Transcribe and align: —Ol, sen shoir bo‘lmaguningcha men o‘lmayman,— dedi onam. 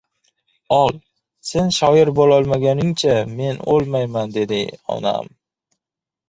—Ol, 0.77 0.95
sen 1.49 1.69
shoir 1.77 2.11
bo‘lmaguningcha 2.19 3.19
men 3.35 3.61
o‘lmayman,— 3.75 4.35
dedi 4.41 4.63
onam. 4.97 5.31